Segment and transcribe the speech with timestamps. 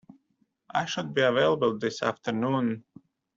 [0.71, 2.83] I should be available this afternoon